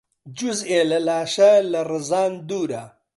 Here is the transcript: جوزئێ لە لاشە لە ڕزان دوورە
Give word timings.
جوزئێ 0.37 0.81
لە 0.91 0.99
لاشە 1.07 1.51
لە 1.71 1.81
ڕزان 1.91 2.33
دوورە 2.47 2.83